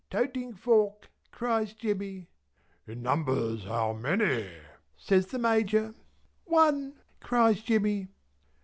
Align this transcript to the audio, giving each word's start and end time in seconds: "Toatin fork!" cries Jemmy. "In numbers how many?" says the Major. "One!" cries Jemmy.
"Toatin 0.09 0.55
fork!" 0.55 1.11
cries 1.31 1.73
Jemmy. 1.75 2.27
"In 2.87 3.03
numbers 3.03 3.65
how 3.65 3.93
many?" 3.93 4.49
says 4.97 5.27
the 5.27 5.37
Major. 5.37 5.93
"One!" 6.45 6.95
cries 7.19 7.61
Jemmy. 7.61 8.07